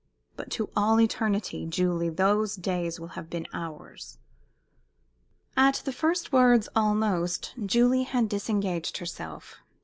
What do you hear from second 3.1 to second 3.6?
been